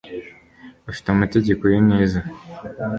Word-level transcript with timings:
Afite 0.89 1.07
amategeko 1.11 1.63
ye 1.73 1.79
neza 1.89 2.19